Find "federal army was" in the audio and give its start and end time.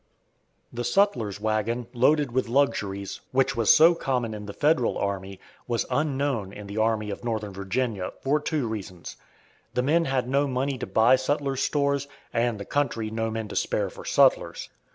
4.51-5.85